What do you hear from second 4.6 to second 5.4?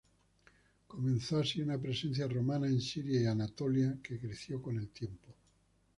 en el tiempo.